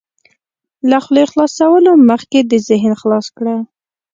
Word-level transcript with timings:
له 0.89 0.97
خولې 1.03 1.23
خلاصولو 1.31 1.91
مخکې 2.09 2.39
دې 2.49 2.59
ذهن 2.69 2.93
خلاص 3.01 3.27
کړه. 3.37 3.55